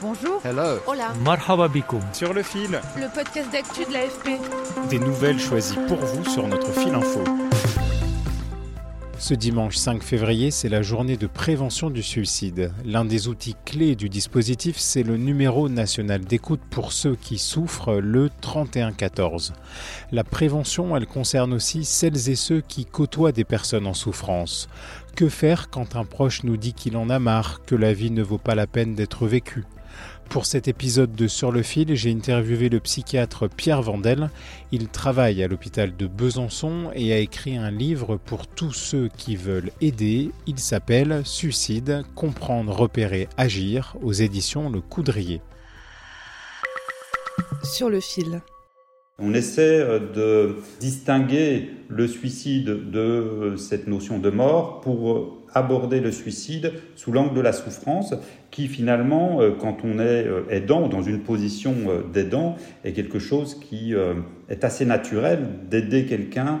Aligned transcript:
Bonjour. 0.00 0.40
Hello. 0.44 0.78
Hola. 0.86 1.12
Marhaba. 1.24 1.68
Sur 2.12 2.32
le 2.32 2.44
fil, 2.44 2.80
Le 2.96 3.12
podcast 3.12 3.50
d'actu 3.50 3.84
de 3.84 3.92
l'AFP. 3.92 4.40
des 4.90 4.98
nouvelles 5.00 5.40
choisies 5.40 5.78
pour 5.88 5.96
vous 5.98 6.24
sur 6.24 6.46
notre 6.46 6.70
fil 6.72 6.94
info. 6.94 7.24
Ce 9.18 9.34
dimanche 9.34 9.74
5 9.76 10.00
février, 10.04 10.52
c'est 10.52 10.68
la 10.68 10.82
journée 10.82 11.16
de 11.16 11.26
prévention 11.26 11.90
du 11.90 12.04
suicide. 12.04 12.70
L'un 12.84 13.04
des 13.04 13.26
outils 13.26 13.56
clés 13.64 13.96
du 13.96 14.08
dispositif, 14.08 14.78
c'est 14.78 15.02
le 15.02 15.16
numéro 15.16 15.68
national 15.68 16.20
d'écoute 16.20 16.60
pour 16.70 16.92
ceux 16.92 17.16
qui 17.16 17.36
souffrent, 17.36 17.94
le 17.94 18.30
3114. 18.40 19.52
La 20.12 20.22
prévention, 20.22 20.96
elle 20.96 21.06
concerne 21.08 21.52
aussi 21.52 21.84
celles 21.84 22.30
et 22.30 22.36
ceux 22.36 22.60
qui 22.60 22.84
côtoient 22.84 23.32
des 23.32 23.44
personnes 23.44 23.88
en 23.88 23.94
souffrance. 23.94 24.68
Que 25.16 25.28
faire 25.28 25.70
quand 25.70 25.96
un 25.96 26.04
proche 26.04 26.44
nous 26.44 26.56
dit 26.56 26.72
qu'il 26.72 26.96
en 26.96 27.10
a 27.10 27.18
marre, 27.18 27.62
que 27.66 27.74
la 27.74 27.92
vie 27.92 28.12
ne 28.12 28.22
vaut 28.22 28.38
pas 28.38 28.54
la 28.54 28.68
peine 28.68 28.94
d'être 28.94 29.26
vécue? 29.26 29.64
Pour 30.28 30.46
cet 30.46 30.68
épisode 30.68 31.14
de 31.14 31.26
Sur 31.26 31.52
le 31.52 31.62
fil, 31.62 31.94
j'ai 31.94 32.12
interviewé 32.12 32.68
le 32.68 32.80
psychiatre 32.80 33.48
Pierre 33.48 33.82
Vandel. 33.82 34.30
Il 34.72 34.88
travaille 34.88 35.42
à 35.42 35.48
l'hôpital 35.48 35.96
de 35.96 36.06
Besançon 36.06 36.90
et 36.94 37.12
a 37.12 37.18
écrit 37.18 37.56
un 37.56 37.70
livre 37.70 38.16
pour 38.16 38.46
tous 38.46 38.72
ceux 38.72 39.08
qui 39.16 39.36
veulent 39.36 39.72
aider. 39.80 40.30
Il 40.46 40.58
s'appelle 40.58 41.22
Suicide, 41.24 42.02
comprendre, 42.14 42.74
repérer, 42.74 43.28
agir 43.36 43.96
aux 44.02 44.12
éditions 44.12 44.70
Le 44.70 44.80
Coudrier. 44.80 45.40
Sur 47.62 47.88
le 47.88 48.00
fil. 48.00 48.42
On 49.20 49.34
essaie 49.34 49.80
euh, 49.80 49.98
de 49.98 50.56
distinguer 50.78 51.70
le 51.88 52.06
suicide 52.06 52.90
de 52.90 52.98
euh, 53.00 53.56
cette 53.56 53.88
notion 53.88 54.20
de 54.20 54.30
mort 54.30 54.80
pour 54.80 55.12
euh, 55.12 55.42
aborder 55.54 55.98
le 55.98 56.12
suicide 56.12 56.72
sous 56.94 57.10
l'angle 57.10 57.34
de 57.34 57.40
la 57.40 57.52
souffrance, 57.52 58.14
qui 58.52 58.68
finalement, 58.68 59.40
quand 59.58 59.78
on 59.82 59.98
est 59.98 60.26
aidant, 60.50 60.88
dans 60.88 61.02
une 61.02 61.22
position 61.22 61.74
d'aidant, 62.12 62.56
est 62.84 62.92
quelque 62.92 63.18
chose 63.18 63.58
qui 63.58 63.94
est 64.48 64.64
assez 64.64 64.84
naturel 64.84 65.48
d'aider 65.70 66.04
quelqu'un 66.04 66.60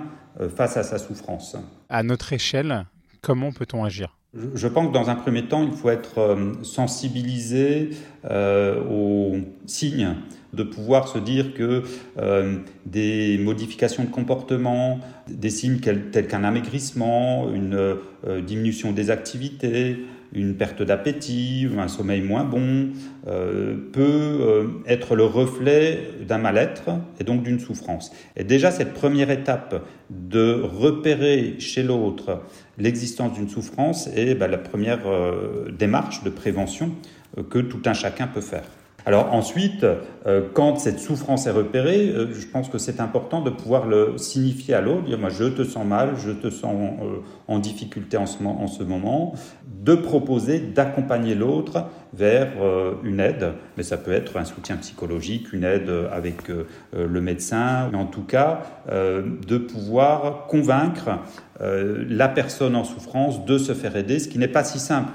face 0.56 0.78
à 0.78 0.82
sa 0.84 0.96
souffrance. 0.96 1.54
À 1.90 2.02
notre 2.02 2.32
échelle, 2.32 2.86
comment 3.20 3.52
peut-on 3.52 3.84
agir? 3.84 4.17
Je 4.34 4.68
pense 4.68 4.88
que 4.88 4.92
dans 4.92 5.10
un 5.10 5.14
premier 5.14 5.44
temps, 5.46 5.62
il 5.62 5.72
faut 5.72 5.90
être 5.90 6.36
sensibilisé 6.62 7.90
aux 8.24 9.36
signes 9.66 10.14
de 10.52 10.62
pouvoir 10.62 11.08
se 11.08 11.18
dire 11.18 11.54
que 11.54 11.82
euh, 12.18 12.58
des 12.86 13.38
modifications 13.38 14.04
de 14.04 14.10
comportement, 14.10 15.00
des 15.28 15.50
signes 15.50 15.78
tels 15.78 16.26
qu'un 16.26 16.44
amaigrissement, 16.44 17.52
une 17.52 17.74
euh, 17.74 18.40
diminution 18.40 18.92
des 18.92 19.10
activités, 19.10 19.98
une 20.32 20.56
perte 20.56 20.82
d'appétit, 20.82 21.68
un 21.78 21.88
sommeil 21.88 22.20
moins 22.20 22.44
bon, 22.44 22.90
euh, 23.26 23.76
peut 23.92 24.70
être 24.86 25.14
le 25.14 25.24
reflet 25.24 26.00
d'un 26.26 26.38
mal-être 26.38 26.90
et 27.20 27.24
donc 27.24 27.42
d'une 27.42 27.60
souffrance. 27.60 28.12
Et 28.36 28.44
déjà, 28.44 28.70
cette 28.70 28.94
première 28.94 29.30
étape 29.30 29.84
de 30.10 30.62
repérer 30.62 31.56
chez 31.58 31.82
l'autre 31.82 32.42
l'existence 32.78 33.34
d'une 33.34 33.48
souffrance 33.48 34.08
est 34.14 34.34
bah, 34.34 34.48
la 34.48 34.58
première 34.58 35.00
démarche 35.78 36.22
de 36.24 36.30
prévention 36.30 36.92
que 37.50 37.58
tout 37.58 37.82
un 37.86 37.94
chacun 37.94 38.26
peut 38.26 38.40
faire. 38.40 38.64
Alors 39.08 39.32
ensuite, 39.32 39.86
euh, 40.26 40.42
quand 40.52 40.78
cette 40.78 41.00
souffrance 41.00 41.46
est 41.46 41.50
repérée, 41.50 42.10
euh, 42.10 42.34
je 42.34 42.46
pense 42.46 42.68
que 42.68 42.76
c'est 42.76 43.00
important 43.00 43.40
de 43.40 43.48
pouvoir 43.48 43.86
le 43.86 44.18
signifier 44.18 44.74
à 44.74 44.82
l'autre, 44.82 45.04
dire 45.04 45.18
moi 45.18 45.30
je 45.30 45.44
te 45.44 45.64
sens 45.64 45.86
mal, 45.86 46.10
je 46.18 46.30
te 46.30 46.50
sens 46.50 46.74
euh, 46.74 47.20
en 47.46 47.58
difficulté 47.58 48.18
en 48.18 48.26
ce, 48.26 48.44
en 48.44 48.66
ce, 48.66 48.82
moment, 48.82 49.32
de 49.66 49.94
proposer 49.94 50.58
d'accompagner 50.58 51.34
l'autre 51.34 51.86
vers 52.12 52.48
une 53.02 53.20
aide, 53.20 53.52
mais 53.76 53.82
ça 53.82 53.96
peut 53.96 54.12
être 54.12 54.36
un 54.36 54.44
soutien 54.44 54.76
psychologique, 54.76 55.52
une 55.54 55.64
aide 55.64 55.90
avec 56.12 56.48
le 56.48 57.20
médecin, 57.20 57.88
mais 57.90 57.98
en 57.98 58.06
tout 58.06 58.24
cas 58.24 58.62
de 58.90 59.58
pouvoir 59.58 60.46
convaincre 60.46 61.10
la 61.60 62.28
personne 62.28 62.76
en 62.76 62.84
souffrance 62.84 63.44
de 63.44 63.58
se 63.58 63.72
faire 63.72 63.94
aider, 63.96 64.18
ce 64.18 64.28
qui 64.28 64.38
n'est 64.38 64.48
pas 64.48 64.64
si 64.64 64.78
simple 64.78 65.12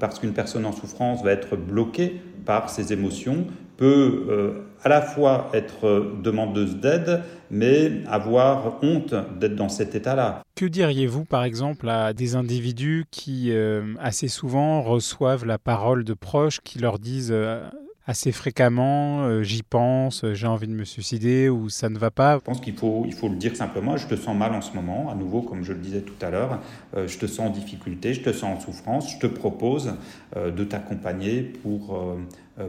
parce 0.00 0.18
qu'une 0.18 0.32
personne 0.32 0.64
en 0.66 0.72
souffrance 0.72 1.22
va 1.22 1.32
être 1.32 1.56
bloquée 1.56 2.20
par 2.44 2.70
ses 2.70 2.92
émotions, 2.92 3.46
peut 3.76 4.26
euh, 4.28 4.52
à 4.82 4.88
la 4.88 5.02
fois 5.02 5.50
être 5.52 6.12
demandeuse 6.22 6.76
d'aide, 6.76 7.22
mais 7.50 8.02
avoir 8.06 8.82
honte 8.82 9.14
d'être 9.38 9.56
dans 9.56 9.68
cet 9.68 9.94
état-là. 9.94 10.42
Que 10.54 10.66
diriez-vous 10.66 11.24
par 11.24 11.44
exemple 11.44 11.88
à 11.88 12.12
des 12.12 12.36
individus 12.36 13.04
qui 13.10 13.50
euh, 13.50 13.94
assez 14.00 14.28
souvent 14.28 14.82
reçoivent 14.82 15.44
la 15.44 15.58
parole 15.58 16.04
de 16.04 16.14
proches 16.14 16.60
qui 16.60 16.78
leur 16.78 16.98
disent 16.98 17.32
euh, 17.32 17.62
assez 18.06 18.32
fréquemment, 18.32 19.24
euh, 19.24 19.42
j'y 19.42 19.62
pense, 19.62 20.24
j'ai 20.34 20.46
envie 20.46 20.66
de 20.66 20.74
me 20.74 20.84
suicider 20.84 21.48
ou 21.48 21.68
ça 21.70 21.88
ne 21.88 21.98
va 21.98 22.10
pas. 22.10 22.36
Je 22.36 22.40
pense 22.40 22.60
qu'il 22.60 22.74
faut, 22.74 23.04
il 23.06 23.14
faut 23.14 23.28
le 23.28 23.36
dire 23.36 23.56
simplement, 23.56 23.96
je 23.96 24.06
te 24.06 24.14
sens 24.14 24.36
mal 24.36 24.52
en 24.52 24.60
ce 24.60 24.72
moment, 24.74 25.10
à 25.10 25.14
nouveau 25.14 25.40
comme 25.40 25.64
je 25.64 25.72
le 25.72 25.78
disais 25.78 26.02
tout 26.02 26.24
à 26.24 26.30
l'heure, 26.30 26.60
euh, 26.96 27.08
je 27.08 27.18
te 27.18 27.26
sens 27.26 27.48
en 27.48 27.50
difficulté, 27.50 28.12
je 28.12 28.20
te 28.20 28.32
sens 28.32 28.58
en 28.58 28.60
souffrance, 28.60 29.12
je 29.12 29.18
te 29.18 29.26
propose 29.26 29.94
euh, 30.36 30.50
de 30.50 30.64
t'accompagner 30.64 31.42
pour, 31.42 32.18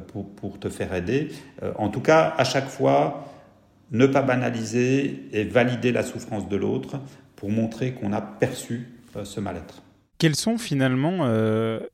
pour, 0.07 0.29
pour, 0.35 0.59
te 0.59 0.69
faire 0.69 0.93
aider. 0.93 1.29
en 1.77 1.89
tout 1.89 1.99
cas, 1.99 2.33
à 2.37 2.43
chaque 2.43 2.69
fois, 2.69 3.25
ne 3.91 4.07
pas 4.07 4.21
banaliser 4.21 5.27
et 5.31 5.43
valider 5.43 5.91
la 5.91 6.03
souffrance 6.03 6.47
de 6.47 6.55
l'autre 6.55 6.99
pour 7.35 7.49
montrer 7.49 7.93
qu'on 7.93 8.13
a 8.13 8.21
perçu 8.21 8.87
ce 9.23 9.39
mal-être. 9.39 9.83
Quelles 10.17 10.35
sont 10.35 10.57
finalement 10.57 11.27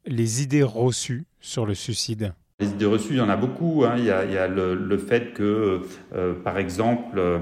les 0.05 0.43
idées 0.43 0.63
reçues 0.63 1.25
sur 1.41 1.65
le 1.65 1.73
suicide? 1.73 2.33
Les 2.61 2.69
idées 2.69 2.85
reçues, 2.85 3.13
il 3.13 3.17
y 3.17 3.21
en 3.21 3.29
a 3.29 3.35
beaucoup. 3.35 3.83
Hein. 3.85 3.95
Il, 3.97 4.05
y 4.05 4.11
a, 4.11 4.47
le, 4.47 4.97
fait 4.97 5.33
que, 5.33 5.81
euh, 6.15 6.33
par 6.33 6.57
exemple, 6.57 7.19
euh, 7.19 7.39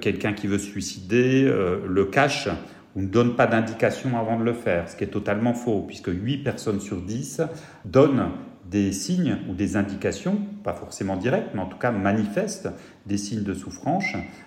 quelqu'un 0.00 0.32
qui 0.32 0.46
veut 0.46 0.58
se 0.58 0.70
suicider 0.70 1.44
euh, 1.44 1.78
le 1.86 2.04
cache 2.06 2.48
ou 2.96 3.02
ne 3.02 3.06
donne 3.06 3.36
pas 3.36 3.46
d'indication 3.46 4.18
avant 4.18 4.38
de 4.38 4.44
le 4.44 4.52
faire, 4.52 4.88
ce 4.88 4.96
qui 4.96 5.04
est 5.04 5.08
totalement 5.08 5.54
faux, 5.54 5.84
puisque 5.86 6.08
8 6.08 6.38
personnes 6.38 6.80
sur 6.80 6.96
10 6.96 7.42
donnent 7.84 8.30
des 8.70 8.92
signes 8.92 9.36
ou 9.48 9.54
des 9.54 9.76
indications, 9.76 10.38
pas 10.62 10.74
forcément 10.74 11.16
directes, 11.16 11.50
mais 11.54 11.60
en 11.60 11.66
tout 11.66 11.78
cas 11.78 11.90
manifestent 11.90 12.68
des 13.06 13.16
signes 13.16 13.42
de 13.42 13.54
souffrance 13.54 14.04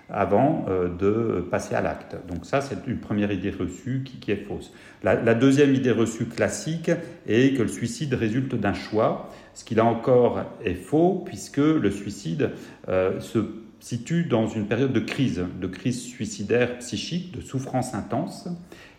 avant 0.09 0.65
de 0.99 1.45
passer 1.51 1.75
à 1.75 1.81
l'acte. 1.81 2.15
Donc 2.27 2.45
ça, 2.45 2.61
c'est 2.61 2.77
une 2.87 2.99
première 2.99 3.31
idée 3.31 3.49
reçue 3.49 4.03
qui, 4.05 4.31
est 4.31 4.45
fausse. 4.45 4.71
la, 5.03 5.33
deuxième 5.33 5.73
idée 5.75 5.91
reçue 5.91 6.25
classique 6.25 6.91
est 7.27 7.57
que 7.57 7.63
le 7.63 7.67
suicide 7.67 8.13
résulte 8.13 8.55
d'un 8.55 8.73
choix 8.73 9.29
ce 9.53 9.63
qui 9.63 9.75
là 9.75 9.85
encore 9.85 10.43
est 10.63 10.73
faux, 10.73 11.23
puisque 11.25 11.57
le 11.57 11.91
suicide 11.91 12.51
euh, 12.89 13.19
se 13.19 13.39
situe 13.79 14.23
dans 14.23 14.47
une 14.47 14.67
période 14.67 14.93
de 14.93 14.99
crise, 14.99 15.43
de 15.59 15.67
crise 15.67 16.01
suicidaire 16.01 16.77
psychique, 16.79 17.35
de 17.35 17.41
souffrance 17.41 17.93
intense. 17.93 18.47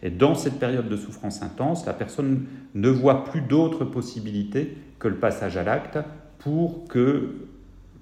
Et 0.02 0.10
dans 0.10 0.34
cette 0.34 0.58
période 0.58 0.88
de 0.88 0.96
souffrance 0.96 1.42
intense, 1.42 1.86
la 1.86 1.94
personne 1.94 2.44
ne 2.74 2.88
voit 2.88 3.24
plus 3.24 3.40
d'autres 3.40 3.84
possibilités 3.84 4.76
que 5.04 5.08
le 5.08 5.16
passage 5.16 5.58
à 5.58 5.62
l'acte 5.62 5.98
pour 6.38 6.88
que 6.88 7.34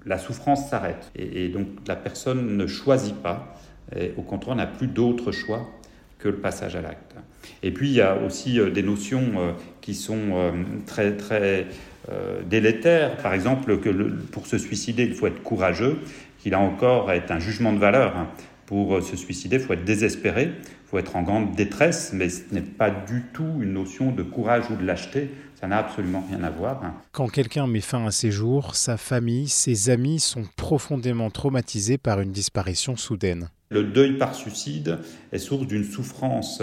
la 0.05 0.17
souffrance 0.17 0.69
s'arrête. 0.69 1.11
Et, 1.17 1.49
donc 1.49 1.67
la 1.85 1.97
personne 1.97 2.55
ne 2.55 2.65
choisit 2.65 3.15
pas, 3.15 3.57
et 3.93 4.13
au 4.15 4.21
contraire 4.21 4.55
n'a 4.55 4.67
plus 4.67 4.87
d'autre 4.87 5.33
choix 5.33 5.69
que 6.17 6.29
le 6.29 6.37
passage 6.37 6.77
à 6.77 6.81
l'acte. 6.81 7.15
Et 7.61 7.71
puis 7.71 7.89
il 7.89 7.95
y 7.95 8.01
a 8.01 8.15
aussi 8.15 8.57
euh, 8.57 8.69
des 8.69 8.83
notions 8.83 9.33
euh, 9.35 9.51
qui 9.81 9.95
sont 9.95 10.53
très 10.85 11.17
très 11.17 11.67
euh, 12.09 12.41
délétère. 12.43 13.17
Par 13.17 13.33
exemple, 13.33 13.79
que 13.79 13.89
pour 14.31 14.47
se 14.47 14.57
suicider, 14.57 15.03
il 15.03 15.13
faut 15.13 15.27
être 15.27 15.43
courageux, 15.43 15.99
qui 16.39 16.49
là 16.49 16.59
encore 16.59 17.11
est 17.11 17.31
un 17.31 17.39
jugement 17.39 17.73
de 17.73 17.79
valeur. 17.79 18.17
Hein. 18.17 18.27
Pour 18.65 18.95
euh, 18.95 19.01
se 19.01 19.15
suicider, 19.15 19.57
il 19.57 19.61
faut 19.61 19.73
être 19.73 19.85
désespéré, 19.85 20.51
il 20.53 20.89
faut 20.89 20.97
être 20.97 21.15
en 21.15 21.21
grande 21.21 21.55
détresse, 21.55 22.11
mais 22.13 22.27
ce 22.29 22.41
n'est 22.53 22.61
pas 22.61 22.89
du 22.89 23.23
tout 23.33 23.59
une 23.61 23.73
notion 23.73 24.11
de 24.11 24.23
courage 24.23 24.65
ou 24.69 24.75
de 24.75 24.85
lâcheté. 24.85 25.29
Ça 25.63 25.69
n'a 25.69 25.77
absolument 25.77 26.21
rien 26.29 26.43
à 26.43 26.49
voir. 26.49 26.81
Quand 27.13 27.29
quelqu'un 27.29 27.67
met 27.67 27.79
fin 27.79 28.05
à 28.05 28.11
ses 28.11 28.31
jours, 28.31 28.75
sa 28.75 28.97
famille, 28.97 29.47
ses 29.47 29.89
amis 29.89 30.19
sont 30.19 30.43
profondément 30.57 31.29
traumatisés 31.29 31.97
par 31.97 32.19
une 32.19 32.33
disparition 32.33 32.97
soudaine. 32.97 33.47
Le 33.69 33.85
deuil 33.85 34.17
par 34.17 34.35
suicide 34.35 34.99
est 35.31 35.37
source 35.37 35.65
d'une 35.65 35.85
souffrance 35.85 36.61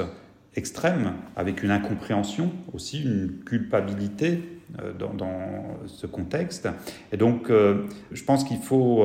extrême, 0.55 1.14
avec 1.35 1.62
une 1.62 1.70
incompréhension 1.70 2.52
aussi, 2.75 3.02
une 3.02 3.38
culpabilité 3.47 4.43
dans, 4.99 5.79
ce 5.87 6.06
contexte. 6.06 6.69
Et 7.11 7.17
donc, 7.17 7.49
je 7.49 8.25
pense 8.25 8.44
qu'il 8.44 8.58
faut 8.58 9.03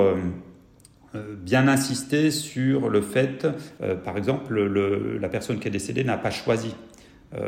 bien 1.38 1.70
insister 1.70 2.32
sur 2.32 2.90
le 2.90 3.02
fait, 3.02 3.48
par 4.04 4.18
exemple, 4.18 4.60
la 4.60 5.30
personne 5.30 5.58
qui 5.62 5.70
est 5.70 5.72
décédée 5.72 6.04
n'a 6.04 6.18
pas 6.18 6.32
choisi 6.32 6.76
euh, 6.76 6.95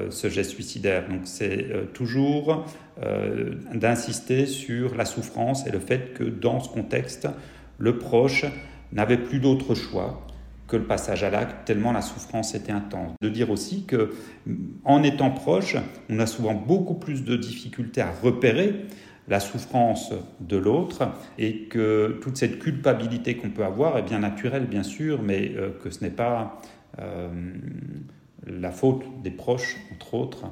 ce 0.10 0.30
geste 0.30 0.51
suicidaire. 0.51 1.07
Donc 1.07 1.22
c'est 1.24 1.68
euh, 1.72 1.86
toujours 1.86 2.66
euh, 3.04 3.56
d'insister 3.74 4.45
sur 4.45 4.95
la 4.95 5.06
souffrance 5.06 5.66
et 5.68 5.72
le 5.72 5.80
fait 5.80 6.13
que 6.13 6.24
dans 6.24 6.60
ce 6.60 6.69
contexte, 6.69 7.28
le 7.78 7.98
proche 7.98 8.45
n'avait 8.92 9.18
plus 9.18 9.39
d'autre 9.39 9.75
choix 9.75 10.25
que 10.68 10.75
le 10.75 10.84
passage 10.84 11.24
à 11.24 11.30
l'acte, 11.30 11.66
tellement 11.66 11.94
la 11.94 12.01
souffrance 12.01 12.54
était 12.54 12.74
intense. 12.74 13.13
De 13.22 13.30
dire 13.30 13.50
aussi 13.50 13.86
que 13.86 14.12
en 14.84 15.04
étant 15.04 15.31
proche, 15.31 15.78
on 16.10 16.19
a 16.19 16.25
souvent 16.25 16.54
beaucoup 16.54 16.95
plus 16.95 17.24
de 17.24 17.38
difficultés 17.38 18.01
à 18.01 18.12
repérer 18.12 18.86
la 19.30 19.39
souffrance 19.39 20.12
de 20.42 20.57
l'autre 20.57 21.10
et 21.38 21.63
que 21.69 22.19
toute 22.22 22.36
cette 22.36 22.60
culpabilité 22.60 23.38
qu'on 23.38 23.50
peut 23.50 23.63
avoir 23.63 23.98
est 23.98 24.04
bien 24.04 24.19
naturelle, 24.19 24.66
bien 24.66 24.84
sûr, 24.84 25.22
mais 25.22 25.54
que 25.81 25.89
ce 25.89 26.04
n'est 26.04 26.10
pas 26.10 26.62
la 28.47 28.71
faute 28.71 29.03
des 29.23 29.31
proches, 29.31 29.77
entre 29.94 30.13
autres. 30.13 30.45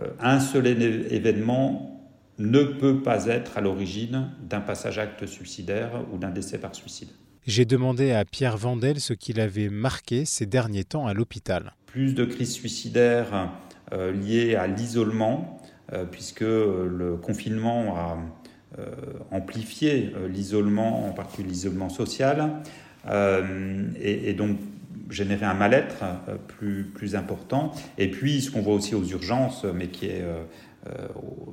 Euh, 0.00 0.08
un 0.20 0.40
seul 0.40 0.66
événement 0.66 2.10
ne 2.38 2.62
peut 2.62 3.02
pas 3.02 3.26
être 3.26 3.58
à 3.58 3.60
l'origine 3.60 4.30
d'un 4.48 4.60
passage 4.60 4.98
acte 4.98 5.26
suicidaire 5.26 6.04
ou 6.12 6.18
d'un 6.18 6.30
décès 6.30 6.58
par 6.58 6.74
suicide. 6.74 7.08
J'ai 7.46 7.64
demandé 7.64 8.12
à 8.12 8.24
Pierre 8.24 8.56
Vandel 8.56 9.00
ce 9.00 9.12
qu'il 9.12 9.40
avait 9.40 9.68
marqué 9.68 10.24
ces 10.24 10.46
derniers 10.46 10.84
temps 10.84 11.06
à 11.06 11.14
l'hôpital. 11.14 11.74
Plus 11.86 12.14
de 12.14 12.24
crises 12.24 12.52
suicidaires 12.52 13.50
euh, 13.92 14.12
liées 14.12 14.54
à 14.54 14.66
l'isolement, 14.66 15.60
euh, 15.92 16.04
puisque 16.04 16.40
le 16.40 17.18
confinement 17.20 17.96
a 17.96 18.18
amplifié 19.32 20.12
l'isolement, 20.28 21.08
en 21.08 21.12
particulier 21.12 21.48
l'isolement 21.48 21.88
social. 21.88 22.62
et, 24.00 24.32
donc 24.32 24.58
générer 25.10 25.46
un 25.46 25.54
mal-être 25.54 26.02
euh, 26.02 26.36
plus, 26.36 26.84
plus 26.84 27.16
important. 27.16 27.72
Et 27.98 28.10
puis, 28.10 28.40
ce 28.40 28.50
qu'on 28.50 28.62
voit 28.62 28.74
aussi 28.74 28.94
aux 28.94 29.04
urgences, 29.04 29.64
mais 29.64 29.88
qui 29.88 30.06
est 30.06 30.24
euh, 30.86 31.00
euh, 31.00 31.08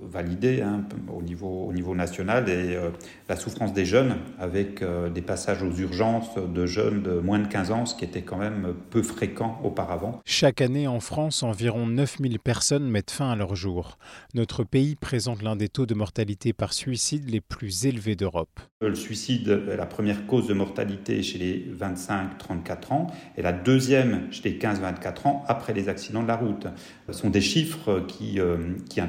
validé 0.10 0.62
hein, 0.62 0.84
au, 1.14 1.22
niveau, 1.22 1.66
au 1.68 1.74
niveau 1.74 1.94
national 1.94 2.48
et 2.48 2.76
euh, 2.76 2.90
la 3.28 3.36
souffrance 3.36 3.74
des 3.74 3.86
jeunes 3.86 4.16
avec 4.40 4.82
euh, 4.82 5.10
des 5.10 5.22
passages 5.22 5.64
aux 5.64 5.72
urgences 5.72 6.36
de 6.38 6.66
jeunes 6.66 7.04
de 7.04 7.20
moins 7.20 7.40
de 7.40 7.48
15 7.48 7.72
ans, 7.72 7.86
ce 7.86 7.94
qui 7.94 8.06
était 8.06 8.22
quand 8.22 8.38
même 8.38 8.74
peu 8.90 9.04
fréquent 9.04 9.60
auparavant. 9.64 10.22
Chaque 10.26 10.62
année 10.62 10.88
en 10.88 11.02
France, 11.02 11.44
environ 11.44 11.88
9000 11.88 12.40
personnes 12.40 12.90
mettent 12.90 13.12
fin 13.12 13.30
à 13.30 13.36
leur 13.36 13.56
jour. 13.56 13.98
Notre 14.34 14.64
pays 14.64 14.96
présente 14.96 15.42
l'un 15.42 15.56
des 15.56 15.68
taux 15.68 15.86
de 15.86 15.94
mortalité 15.94 16.54
par 16.54 16.74
suicide 16.74 17.30
les 17.30 17.42
plus 17.42 17.86
élevés 17.86 18.16
d'Europe. 18.16 18.60
Le 18.82 18.96
suicide 18.96 19.64
est 19.70 19.76
la 19.78 19.88
première 19.88 20.26
cause 20.28 20.48
de 20.48 20.54
mortalité 20.54 21.22
chez 21.24 21.38
les 21.38 21.68
25-34 21.80 22.94
ans 22.94 23.08
et 23.36 23.42
la 23.42 23.52
deuxième 23.52 24.32
chez 24.32 24.50
les 24.50 24.58
15-24 24.58 25.28
ans 25.28 25.44
après 25.48 25.74
les 25.74 25.90
accidents 25.90 26.24
de 26.24 26.28
la 26.28 26.38
route. 26.38 26.68
Ce 27.08 27.14
sont 27.14 27.30
des 27.30 27.42
chiffres 27.42 28.06
qui, 28.08 28.40
qui 28.90 29.02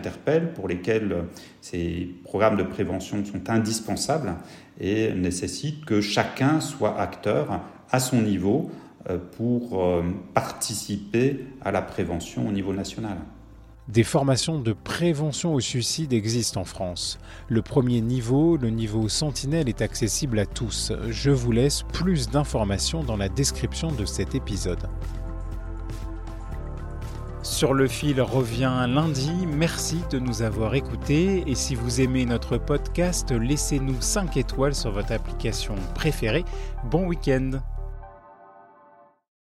pour 0.55 0.69
lesquels 0.69 1.25
ces 1.60 2.14
programmes 2.25 2.56
de 2.56 2.62
prévention 2.62 3.25
sont 3.25 3.49
indispensables 3.50 4.34
et 4.81 5.12
nécessitent 5.12 5.84
que 5.84 6.00
chacun 6.00 6.60
soit 6.60 7.00
acteur 7.00 7.62
à 7.90 8.00
son 8.00 8.22
niveau 8.22 8.70
euh, 9.08 9.19
pour 9.37 9.82
euh, 9.82 10.02
participer 10.34 11.46
à 11.62 11.70
la 11.72 11.82
prévention 11.82 12.49
au 12.49 12.52
niveau 12.52 12.72
national. 12.72 13.19
Des 13.88 14.05
formations 14.05 14.60
de 14.60 14.75
prévention 14.75 15.55
au 15.55 15.60
suicide 15.60 16.12
existent 16.12 16.60
en 16.60 16.64
France. 16.64 17.19
Le 17.49 17.62
premier 17.62 18.02
niveau, 18.02 18.58
le 18.58 18.69
niveau 18.69 19.08
Sentinelle, 19.08 19.66
est 19.69 19.81
accessible 19.81 20.38
à 20.38 20.44
tous. 20.44 20.93
Je 21.08 21.31
vous 21.31 21.52
laisse 21.52 21.84
plus 21.90 22.28
d'informations 22.28 23.02
dans 23.02 23.16
la 23.16 23.31
description 23.31 23.90
de 23.90 24.05
cet 24.05 24.34
épisode. 24.34 24.87
Sur 27.50 27.72
le 27.72 27.88
fil 27.88 28.20
revient 28.20 28.86
lundi. 28.86 29.32
Merci 29.46 29.96
de 30.10 30.18
nous 30.18 30.42
avoir 30.42 30.74
écoutés 30.74 31.42
et 31.46 31.54
si 31.54 31.74
vous 31.74 32.00
aimez 32.00 32.24
notre 32.26 32.58
podcast, 32.58 33.32
laissez-nous 33.32 34.00
5 34.00 34.36
étoiles 34.36 34.74
sur 34.74 34.92
votre 34.92 35.12
application 35.12 35.74
préférée. 35.94 36.44
Bon 36.90 37.06
week-end 37.06 37.52